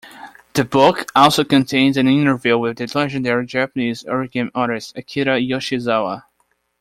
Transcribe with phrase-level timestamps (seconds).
[0.53, 6.23] The book also contains an interview with the legendary Japanese origami artist Akira Yoshizawa.